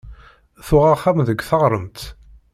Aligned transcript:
Tuɣ 0.65 0.85
axxam 0.93 1.19
deg 1.27 1.39
taɣremt. 1.49 1.99